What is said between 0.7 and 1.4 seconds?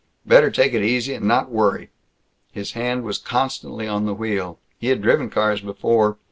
it easy and